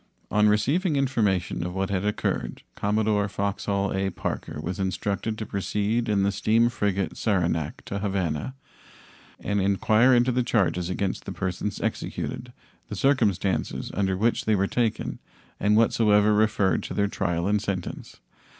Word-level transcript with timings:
On 0.31 0.49
receiving 0.49 0.95
information 0.95 1.63
of 1.63 1.75
what 1.75 1.91
had 1.91 2.03
occurred 2.03 2.63
Commodore 2.73 3.27
Foxhall 3.29 3.93
A. 3.93 4.09
Parker 4.09 4.59
was 4.59 4.79
instructed 4.79 5.37
to 5.37 5.45
proceed 5.45 6.09
in 6.09 6.23
the 6.23 6.31
steam 6.31 6.69
frigate 6.69 7.15
Saranac 7.15 7.83
to 7.85 7.99
Havana 7.99 8.55
and 9.39 9.61
inquire 9.61 10.11
into 10.15 10.31
the 10.31 10.41
charges 10.41 10.89
against 10.89 11.25
the 11.25 11.31
persons 11.31 11.79
executed, 11.81 12.51
the 12.87 12.95
circumstances 12.95 13.91
under 13.93 14.17
which 14.17 14.45
they 14.45 14.55
were 14.55 14.65
taken, 14.65 15.19
and 15.59 15.77
whatsoever 15.77 16.33
referred 16.33 16.81
to 16.81 16.95
their 16.95 17.07
trial 17.07 17.45
and 17.47 17.61
sentence. 17.61 18.19